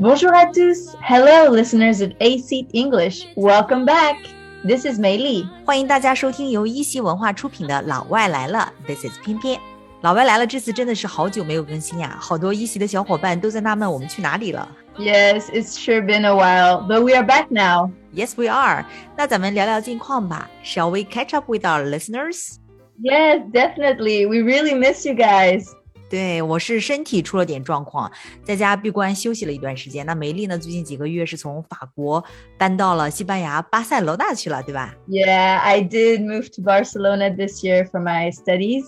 [0.00, 0.96] Bonjour à tous.
[1.02, 3.26] Hello, listeners of A Seat English.
[3.36, 4.16] Welcome back.
[4.64, 5.46] This is Mei Li.
[5.66, 9.60] 欢迎大家收听由一席文化出品的《老外来了》，This is 翩翩。
[10.00, 12.18] 老外来了，这次真的是好久没有更新呀、啊！
[12.18, 14.66] 好多一席的小伙伴都在纳闷我们去哪里了。
[14.96, 17.90] Yes, it's sure been a while, but we are back now.
[18.14, 18.86] Yes, we are.
[19.18, 20.48] 那咱们聊聊近况吧。
[20.64, 22.54] Shall we catch up with our listeners?
[23.02, 24.26] Yes, definitely.
[24.26, 25.66] We really miss you guys.
[26.10, 28.10] 对我是身体出了点状况，
[28.42, 30.04] 在家闭关休息了一段时间。
[30.04, 30.58] 那梅丽呢？
[30.58, 32.22] 最近几个月是从法国
[32.58, 38.82] 搬到了西班牙巴塞罗那去了，对吧？Yeah, I did move to Barcelona this year for my studies,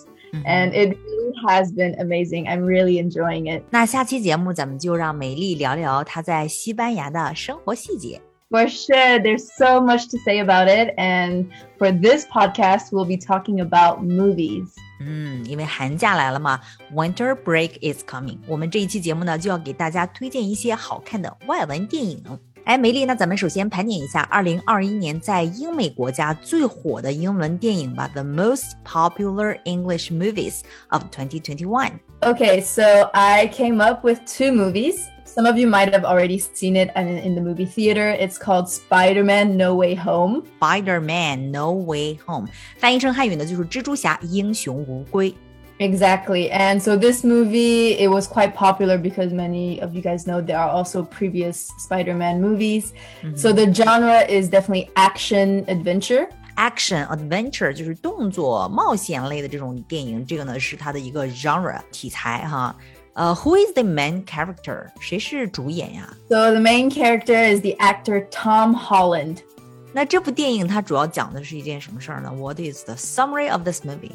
[0.45, 2.48] and it really has been amazing.
[2.48, 3.62] I'm really enjoying it.
[3.70, 8.20] 那下期节目咱们就让梅丽聊聊她在西班牙的生活细节。
[8.52, 9.19] For sure.
[9.19, 10.93] There's so much to say about it.
[10.98, 11.47] And
[11.79, 14.69] for this podcast, we'll be talking about movies.
[15.01, 16.60] 嗯，因为寒假来了嘛
[16.95, 18.38] ，Winter break is coming。
[18.46, 22.23] 我们这一期节目呢，就要给大家推荐一些好看的外文电影。
[22.65, 30.60] 哎，梅莉，那咱们首先盘点一下二零二一年在英美国家最火的英文电影吧，The most popular English movies
[30.91, 31.91] of 2021.
[32.21, 35.09] Okay, so I came up with two movies.
[35.32, 38.10] Some of you might have already seen it in, in the movie theater.
[38.10, 40.43] It's called Spider Man No Way Home.
[40.57, 42.48] Spider-Man No Way Home，
[42.79, 45.32] 翻译成汉语呢就是《蜘蛛侠：英雄无归》。
[45.79, 46.49] Exactly.
[46.51, 50.57] And so this movie, it was quite popular because many of you guys know there
[50.57, 52.93] are also previous Spider Man movies.
[53.35, 56.29] So the genre is definitely action adventure.
[56.57, 62.76] action adventure 就是动作冒险类的这种电影，这个呢是它的一个 genre 题材哈。
[63.13, 64.88] 呃、w h o is the main character？
[65.00, 66.16] 谁是主演呀？
[66.29, 69.38] So the main character is the actor Tom Holland.
[69.94, 72.31] 那这部电影它主要讲的是一件什么事儿呢？
[72.31, 74.12] What is the summary of this movie？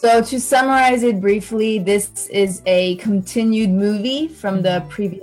[0.00, 5.22] So to summarize it briefly, this is a continued movie from the previous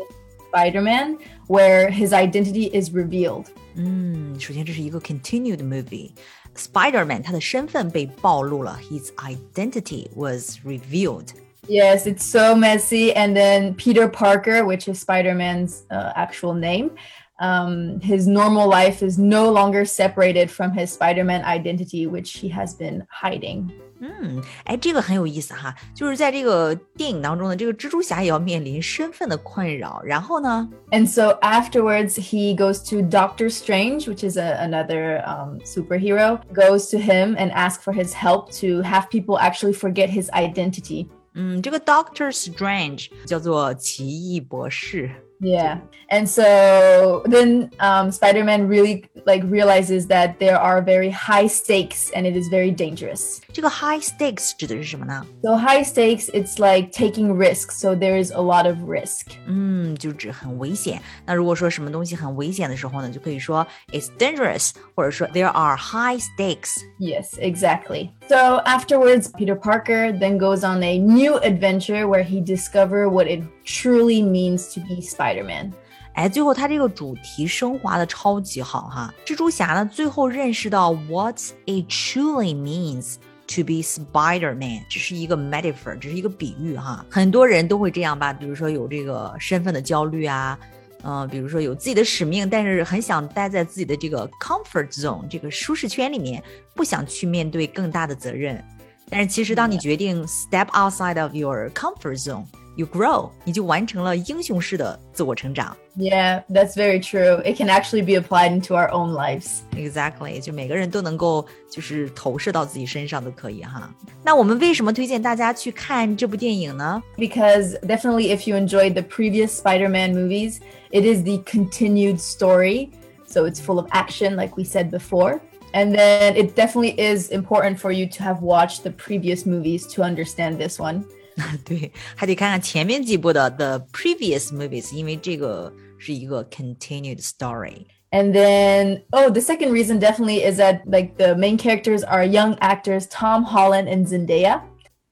[0.49, 3.45] Spider Man where his identity is revealed.
[3.75, 11.27] 嗯，首先这是一个 continued movie。Spider-Man 他的身份被暴露了，His identity was revealed。
[11.67, 13.13] Yes, it's so messy.
[13.13, 16.91] And then Peter Parker, which is Spider Man's uh, actual name,
[17.39, 22.49] um, his normal life is no longer separated from his Spider Man identity, which he
[22.49, 23.71] has been hiding.
[24.03, 30.01] 嗯，哎，这个很有意思哈，就是在这个电影当中呢，这个蜘蛛侠也要面临身份的困扰。
[30.03, 36.89] 然后呢， And so afterwards, he goes to Doctor Strange, which is a, another um, superhero, goes
[36.89, 41.07] to him and asks for his help to have people actually forget his identity.
[41.36, 45.10] 嗯，这个 Doctor Strange 叫做奇异博士。
[45.43, 45.79] Yeah.
[46.11, 52.27] And so then um, Spider-Man really like realizes that there are very high stakes and
[52.27, 53.39] it is very dangerous.
[53.51, 55.25] 这个 high stakes 指的是什么呢？
[55.41, 57.79] So high stakes, it's like taking risks.
[57.79, 59.31] So there is a lot of risk.
[59.47, 61.01] 嗯，就指很危险。
[61.25, 66.69] 那如果说什么东西很危险的时候呢，就可以说 it's dangerous，或者说 there are high stakes。
[66.99, 68.11] Yes, exactly.
[68.29, 73.41] So afterwards, Peter Parker then goes on a new adventure where he discover what it
[73.65, 75.71] truly means to be Spider-Man.
[76.13, 79.13] 哎，最后它这个主题升华的超级好哈。
[79.25, 83.15] 蜘蛛侠呢，最后认识到 what it truly means
[83.47, 87.05] to be Spider-Man，只是一个 metaphor，只是一个比喻哈。
[87.09, 90.59] 很多人都会这样吧，比如说有这个身份的焦虑啊，
[91.03, 96.43] 嗯、比如说有自己的使命，但是很想待在自己的这个 comfort zone 这个舒适圈里面，
[96.75, 98.61] 不想去面对更大的责任。
[99.09, 102.43] 但是其实当你决定 step outside of your comfort zone。
[102.77, 105.75] You grow，你就完成了英雄式的自我成长。
[105.97, 107.41] Yeah, that's very true.
[107.43, 109.59] It can actually be applied into our own lives.
[109.75, 113.93] Exactly，就每个人都能够就是投射到自己身上都可以哈。
[114.23, 117.03] 那我们为什么推荐大家去看这部电影呢？
[117.17, 120.59] Because definitely, if you enjoyed the previous Spider Man movies,
[120.91, 122.91] it is the continued story.
[123.27, 125.41] So it's full of action, like we said before.
[125.73, 130.03] And then it definitely is important for you to have watched the previous movies to
[130.03, 131.05] understand this one.
[131.65, 137.85] 对，还得看看前面几部的 The previous movies，因为这个是一个 continued story。
[138.11, 142.57] And then, oh, the second reason definitely is that like the main characters are young
[142.59, 144.61] actors Tom Holland and Zendaya.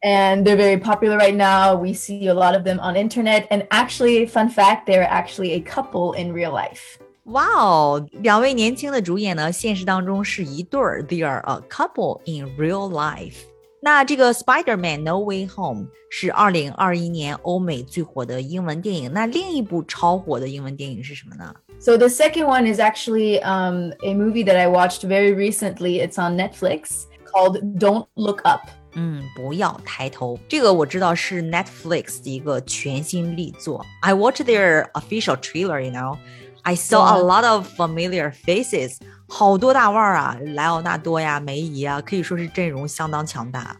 [0.01, 1.75] And they're very popular right now.
[1.75, 3.47] We see a lot of them on internet.
[3.49, 6.99] And actually, fun fact, they're actually a couple in real life.
[7.25, 13.35] 哇哦，两位年轻的主演呢，现实当中是一对儿，they are a couple in real life。
[13.83, 19.11] 那这个 Spider-Man No Way Home 是二零二一年欧美最火的英文电影。
[19.13, 21.53] 那另一部超火的英文电影是什么呢？
[21.79, 26.05] So the second one is actually um, a movie that I watched very recently.
[26.05, 28.67] It's on Netflix called Don't Look Up.
[28.95, 33.85] 嗯，不要抬头，这个我知道是 Netflix 的一个全新力作。
[34.01, 36.17] I watched their official trailer, you know.
[36.63, 38.97] I saw a lot of familiar faces.
[39.27, 43.75] 好多大腕儿啊，莱奥纳多呀、梅姨啊，可以说是阵容相当强大。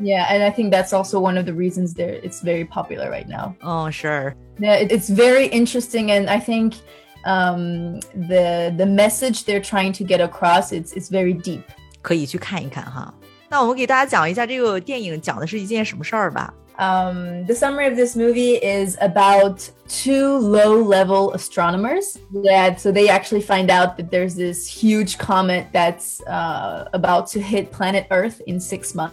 [0.00, 3.28] Yeah, and I think that's also one of the reasons there it's very popular right
[3.28, 3.54] now.
[3.62, 4.34] Oh, sure.
[4.58, 6.74] Yeah, it, it's very interesting, and I think
[7.24, 11.62] um, the the message they're trying to get across it's it's very deep.
[12.02, 13.14] 可以去看一看哈。
[13.48, 16.52] 那我们给大家讲一下这个电影讲的是一件什么事儿吧。
[16.78, 23.08] Um, the summary of this movie is about two low level astronomers that so they
[23.08, 28.40] actually find out that there's this huge comet that's uh, about to hit planet Earth
[28.48, 29.12] in six months.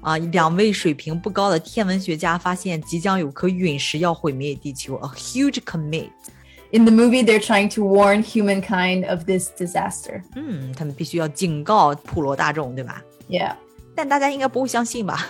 [0.00, 10.22] 啊，两位水平不高的天文学家发现即将有颗陨石要毁灭地球，a huge comet。In the movie, they're trying to warn humankind of this disaster.
[10.36, 13.02] 嗯，他们必须要警告普罗大众，对吧？
[13.28, 13.54] Yeah.
[13.94, 15.28] 但大家应该不会相信吧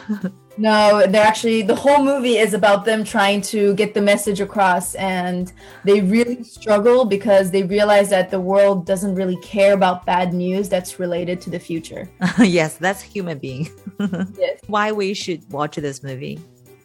[0.58, 4.94] ？No, they're actually the whole movie is about them trying to get the message across
[4.96, 5.50] and
[5.82, 10.68] they really struggle because they realize that the world doesn't really care about bad news
[10.68, 12.06] that's related to the future.
[12.38, 13.70] yes, that's human being.
[14.38, 14.60] yes.
[14.66, 16.38] Why we should watch this movie?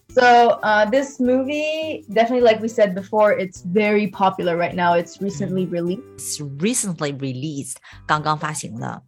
[0.09, 4.93] So uh, this movie, definitely, like we said before, it's very popular right now.
[4.93, 6.01] It's recently released.
[6.15, 7.77] It's recently released，
[8.07, 9.03] 刚刚发行的。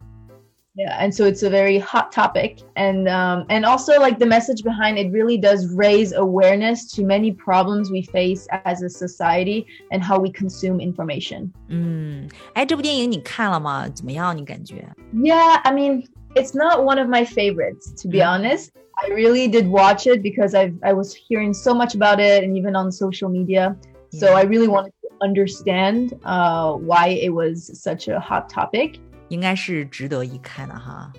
[0.76, 4.62] yeah and so it's a very hot topic and um, and also like the message
[4.62, 10.00] behind it really does raise awareness to many problems we face as a society and
[10.02, 13.88] how we consume information 嗯，哎，这部电影你看了吗？
[13.88, 14.36] 怎么样？
[14.36, 16.04] 你感觉 yeah i mean
[16.36, 18.70] it's not one of my favorites to be honest
[19.02, 22.56] i really did watch it because i i was hearing so much about it and
[22.56, 23.74] even on social media
[24.12, 31.11] so i really wanted to understand uh, why it was such a hot topic 应该是值得一看的哈。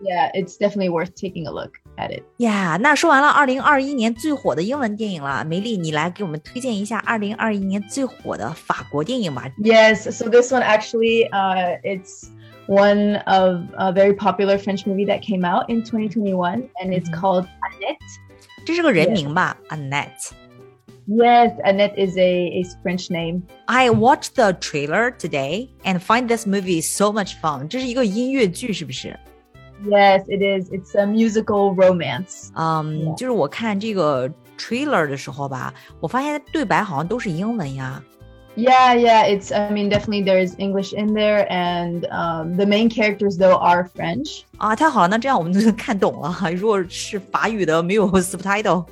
[0.00, 2.24] Yeah, it's definitely worth taking a look at it.
[2.36, 9.50] Yeah，那说完了二零二一年最火的英文电影了，梅莉，你来给我们推荐一下二零二一年最火的法国电影吧。
[9.62, 12.28] Yes, so this one actually, uh, it's
[12.66, 17.20] one of a very popular French movie that came out in 2021, and it's mm-hmm.
[17.20, 17.96] called Annette.
[18.66, 20.32] 这是个人名吧，Annette。
[21.07, 23.43] Yes, Annette is a, a French name.
[23.67, 27.67] I watched the trailer today and find this movie so much fun.
[27.67, 29.17] 这是一个音乐剧，是不是？
[29.87, 30.69] Yes, it is.
[30.71, 32.49] It's a musical romance.
[32.53, 33.15] 嗯、um, yeah.
[33.15, 38.03] 就是我看这个 trailer 的时候吧，我发现对白好像都是英文呀。
[38.55, 39.55] Yeah, yeah, it's.
[39.55, 44.41] I mean, definitely there's English in there, and um, the main characters though are French.
[44.57, 46.35] 啊，太好了，那这样我们就能看懂了。
[46.53, 48.85] 如果是法语的，没有 subtitle，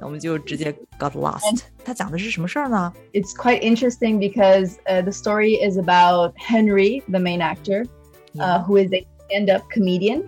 [0.00, 1.62] 我们就直接 got lost。
[1.84, 2.92] 它讲的是什么事儿呢？
[3.12, 7.86] It's quite interesting because uh, the story is about Henry, the main actor,
[8.36, 10.24] uh, who is a stand-up comedian.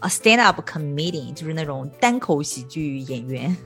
[0.00, 3.56] A stand-up comedian 就是那种单口喜剧演员。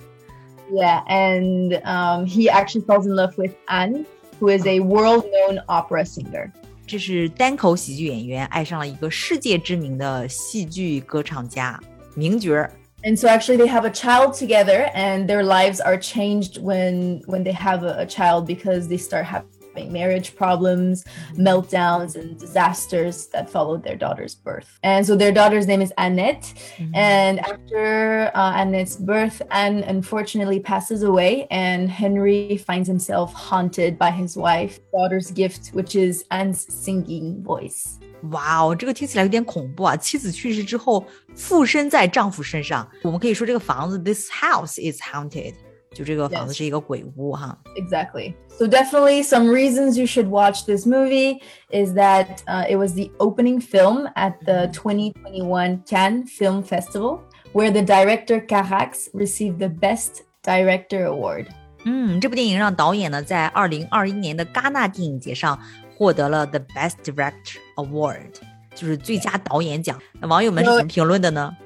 [0.71, 4.07] Yeah, and um, he actually falls in love with Anne,
[4.41, 6.51] who is a world-known opera singer.
[6.87, 11.79] 这是单口喜剧演员爱上了一个世界知名的戏剧歌唱家，
[12.15, 12.71] 名角儿。
[13.08, 17.42] And so actually they have a child together and their lives are changed when when
[17.42, 19.57] they have a, a child because they start having
[19.91, 21.03] marriage problems,
[21.35, 24.79] meltdowns, and disasters that followed their daughter's birth.
[24.83, 26.53] And so their daughter's name is Annette.
[26.77, 26.95] Mm-hmm.
[26.95, 34.11] And after uh, Annette's birth, Anne unfortunately passes away, and Henry finds himself haunted by
[34.11, 37.99] his wife, daughter's gift, which is Anne's singing voice.
[38.31, 39.97] 哇哦，这个听起来有点恐怖啊！
[39.97, 42.89] 妻子去世之后，附身在丈夫身上。
[43.03, 45.55] 我们可以说这个房子，this house is haunted，
[45.97, 47.59] 就这个房子是一个鬼屋哈。
[47.77, 48.35] Exactly.
[48.49, 53.11] So definitely some reasons you should watch this movie is that uh, it was the
[53.19, 57.21] opening film at the 2021 Cannes Film Festival,
[57.53, 61.47] where the director Carax received the Best Director Award.
[61.85, 65.59] 嗯，这部电影让导演呢在二零二一年的戛纳电影节上
[65.97, 68.35] 获得了 the Best Director Award，
[68.75, 69.99] 就是最佳导演奖。
[70.21, 71.57] 那网友们是怎么评论的呢？
[71.59, 71.66] So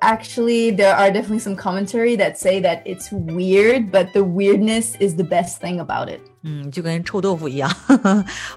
[0.00, 5.16] actually, there are definitely some commentary that say that it's weird, but the weirdness is
[5.16, 6.20] the best thing about it.
[6.42, 7.68] 嗯，就跟臭豆腐一样，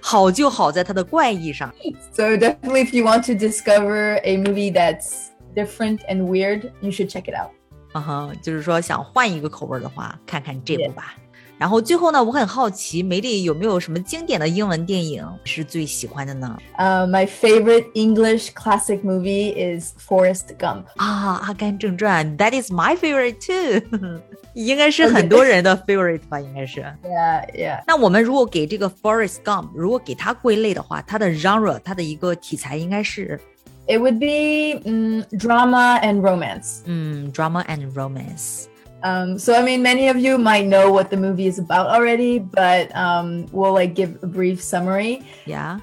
[0.01, 1.73] 好就好在它的怪异上。
[2.11, 7.09] So definitely, if you want to discover a movie that's different and weird, you should
[7.09, 7.51] check it out.
[7.93, 11.15] 嗯哼，就是说想换一个口味的话，看看这部吧。
[11.57, 16.57] 然后最后呢，我很好奇，梅丽有没有什么经典的英文电影是最喜欢的呢？
[16.77, 20.85] 呃、uh,，My favorite English classic movie is Forrest Gump。
[20.95, 24.19] 啊，《阿甘正传》，That is my favorite too
[24.53, 26.81] 应该是很多人的 favorite 吧，应该是。
[27.03, 27.83] Yeah, yeah。
[27.85, 33.39] 那我们如果给这个 Forrest Gump，如果给它归类的话，它的 genre，它的一个题材应该是
[33.87, 36.79] It would be mm, drama and romance.
[36.85, 38.65] 嗯，drama and romance。
[39.02, 42.38] Um, so I mean, many of you might know what the movie is about already,
[42.38, 45.22] but um, we'll like give a brief summary.
[45.44, 45.80] Yeah.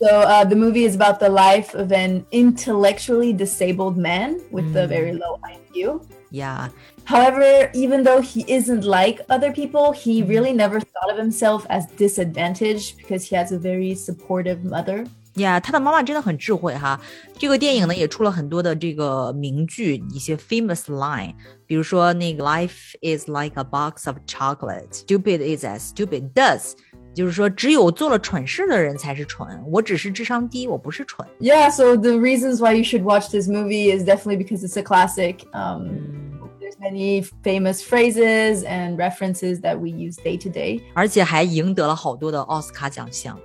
[0.00, 4.86] So uh, the movie is about the life of an intellectually disabled man with a
[4.86, 6.06] very low IQ.
[6.30, 6.68] Yeah.
[7.04, 11.86] However, even though he isn't like other people, he really never thought of himself as
[11.86, 15.06] disadvantaged because he has a very supportive mother.
[15.35, 16.99] 呀、他的妈妈真的很智慧哈。
[17.37, 21.33] 这个电影呢也出了很多的这个名句，一些 famous line，
[21.65, 26.73] 比如说那个 Life is like a box of chocolate, stupid is as stupid does，
[27.13, 31.25] 就是说只有做了蠢事的人才是蠢，我只是智商低，我不是蠢。
[31.39, 34.83] Yeah, so the reasons why you should watch this movie is definitely because it's a
[34.83, 35.45] classic.
[35.53, 40.81] Um, there's many famous phrases and references that we use day to day.
[40.93, 43.39] 而且还赢得了好多的奥斯卡奖项。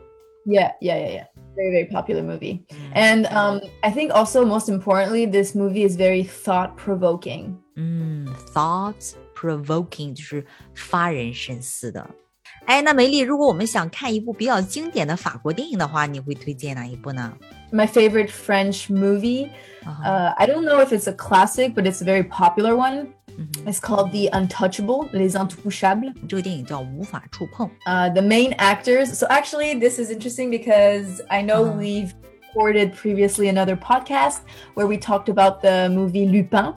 [0.45, 1.25] yeah, yeah, yeah, yeah.
[1.55, 2.65] Very, very popular movie.
[2.69, 2.91] Mm.
[2.93, 7.57] And um, I think also most importantly, this movie is very thought provoking.
[7.77, 12.09] Mm, thought provoking 就是发人深思的。
[12.65, 17.33] 哎，那梅莉，如果我们想看一部比较经典的法国电影的话，你会推荐哪一部呢
[17.71, 19.49] ？My favorite French movie.
[19.83, 20.03] Uh-huh.
[20.05, 23.13] Uh, I don't know if it's a classic, but it's a very popular one.
[23.66, 26.14] It's called The Untouchable, Les Intouchables.
[26.28, 27.68] 这个电影叫《无法触碰》。
[27.84, 29.12] Uh, the main actors.
[29.12, 31.78] So actually, this is interesting because I know Uh-huh.
[31.78, 32.12] we've
[32.54, 34.38] recorded previously another podcast
[34.74, 36.74] where we talked about the movie Lupin.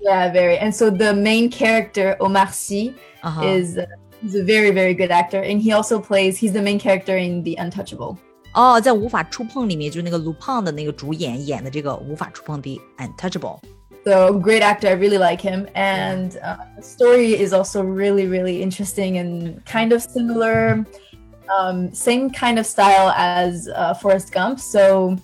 [0.00, 0.58] Yeah, very.
[0.58, 3.86] And so the main character Omar Sy 啊哈 is uh,
[4.20, 6.36] he's a very very good actor, and he also plays.
[6.38, 8.16] He's the main character in The Untouchable.
[8.54, 13.60] 哦，在《无法触碰》里面，就是那个卢胖的那个主演演的这个《无法触碰》的 Untouchable。
[14.06, 14.88] So great actor.
[14.88, 19.92] I really like him, and uh, the story is also really really interesting and kind
[19.92, 20.84] of similar.
[21.56, 24.58] Um, same kind of style as uh, Forrest Gump.
[24.58, 25.16] So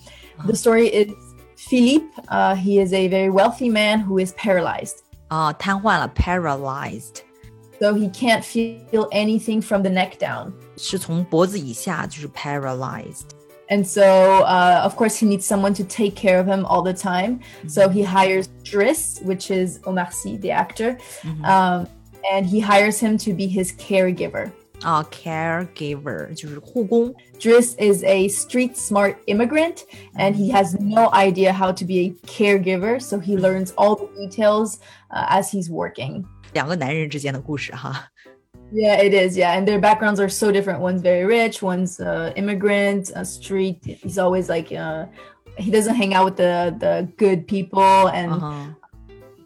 [0.46, 1.12] the story is
[1.56, 2.06] Philippe.
[2.28, 5.02] Uh, he is a very wealthy man who is paralyzed.
[5.28, 7.22] 啊，瘫痪了，paralyzed，
[7.80, 10.52] So he can't feel anything from the neck down.
[10.76, 13.30] 是从脖子以下就是 paralyzed。
[13.72, 16.94] And so, uh, of course, he needs someone to take care of him all the
[16.94, 17.40] time.
[17.66, 20.96] So he hires Driss, which is Omar Sy, the actor,
[21.44, 21.86] um,
[22.32, 24.50] and he hires him to be his caregiver.
[24.82, 27.12] 啊，caregiver 就是护工。
[27.38, 32.10] Driss is a street smart immigrant, and he has no idea how to be a
[32.26, 33.00] caregiver.
[33.00, 34.78] So he learns all the details
[35.10, 36.24] uh, as he's working.
[36.52, 38.08] 两个男人之间的故事哈。
[38.73, 39.37] Yeah, it is.
[39.37, 40.79] Yeah, and their backgrounds are so different.
[40.81, 43.77] One's very rich, one's uh, immigrant, a street.
[43.85, 45.05] He's always like, uh,
[45.59, 48.75] he doesn't hang out with the the good people, and 嗯哼，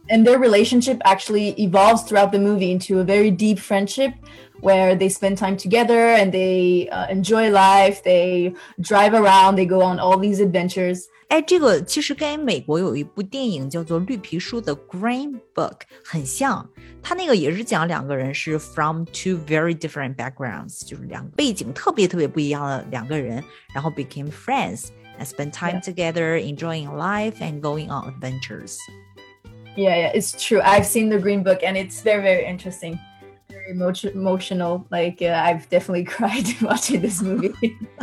[0.09, 4.12] and their relationship actually evolves throughout the movie into a very deep friendship
[4.61, 8.02] where they spend time together and they uh, enjoy life.
[8.04, 9.56] They drive around.
[9.56, 11.06] They go on all these adventures.
[11.28, 15.71] 哎，这个其实跟美国有一部电影叫做《绿皮书》的《Green Book》
[16.04, 16.68] 很像，
[17.02, 23.42] 它那个也是讲两个人是 from two very different backgrounds，就是两个背景特别特别不一样的两个人，
[23.75, 25.82] 然后 became friends and spend time Yeah.
[25.82, 28.76] together, enjoying life and going on adventures。
[29.76, 30.61] Yeah, yeah, it's true.
[30.62, 32.99] I've seen the Green Book, and it's very, very interesting.
[33.49, 34.87] Very emo- emotional.
[34.90, 37.54] Like uh, I've definitely cried watching this movie.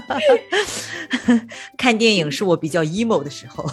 [1.77, 3.65] 看电影是我比较 emo 的时候。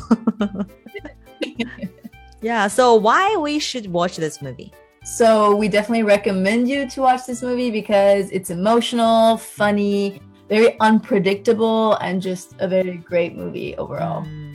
[2.43, 4.73] yeah, so why we should watch this movie?
[5.05, 11.95] So we definitely recommend you to watch this movie because it's emotional, funny, very unpredictable,
[12.01, 14.25] and just a very great movie overall.
[14.27, 14.50] 嗯，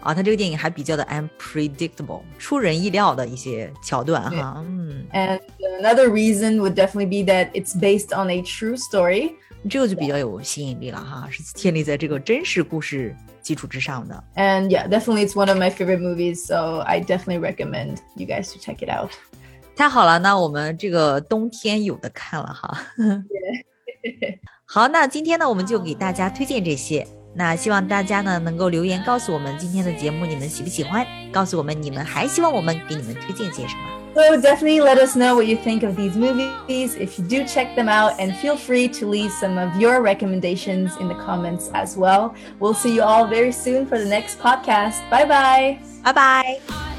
[0.00, 4.62] 啊，它这个电影还比较的 unpredictable，出人意料的一些桥段哈。
[4.66, 5.40] 嗯， And
[5.80, 9.32] another reason would definitely be that it's based on a true story.
[9.68, 14.24] 这个就比较有吸引力了哈，是建立在这个真实故事基础之上的。
[14.36, 16.46] And yeah, definitely it's one of my favorite movies.
[16.46, 19.10] So I definitely recommend you guys to check it out.
[19.74, 22.86] 太好了，那我们这个冬天有的看了哈。
[24.64, 27.06] 好，那今天呢，我们就给大家推荐这些。
[27.34, 33.82] 那希望大家呢能够留言告诉我们今天的节目你们喜不喜欢，告诉我们你们还希望我们给你们推荐些什么。
[34.14, 37.76] So definitely let us know what you think of these movies if you do check
[37.76, 41.98] them out and feel free to leave some of your recommendations in the comments as
[41.98, 42.30] well.
[42.58, 45.02] We'll see you all very soon for the next podcast.
[45.10, 45.76] Bye bye.
[46.02, 46.89] 拜拜。